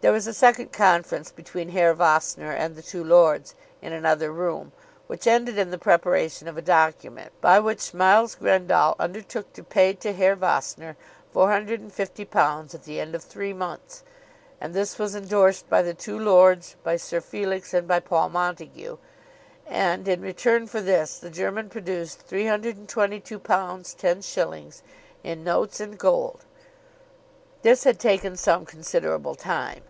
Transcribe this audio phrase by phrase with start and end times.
[0.00, 4.70] There was a second conference between Herr Vossner and the two lords in another room,
[5.08, 9.92] which ended in the preparation of a document by which Miles Grendall undertook to pay
[9.94, 10.94] to Herr Vossner
[11.34, 14.04] £450 at the end of three months,
[14.60, 18.98] and this was endorsed by the two lords, by Sir Felix, and by Paul Montague;
[19.66, 24.82] and in return for this the German produced £322 10_s._
[25.24, 26.44] in notes and gold.
[27.62, 29.82] This had taken some considerable time.